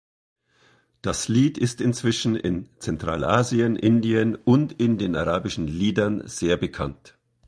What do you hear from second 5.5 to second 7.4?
Liedern sehr bekannt.